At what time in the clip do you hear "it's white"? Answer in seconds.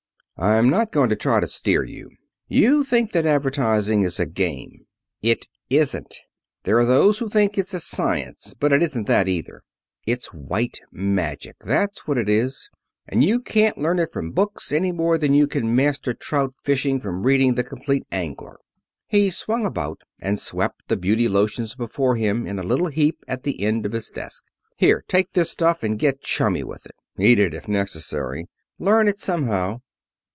10.07-10.79